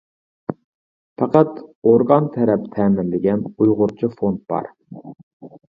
[1.21, 4.75] پەقەت ئورگان تەرەپ تەمىنلىگەن ئۇيغۇرچە فونت بار.